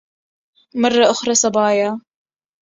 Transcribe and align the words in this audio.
مرة 0.75 1.09
أُخرى 1.11 1.35
سبايا! 1.35 1.99